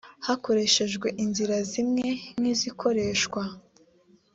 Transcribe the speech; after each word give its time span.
hakoreshejwe 0.27 1.07
inzira 1.23 1.57
zimwe 1.71 2.07
nk 2.39 2.45
izikoreshwa 2.53 3.43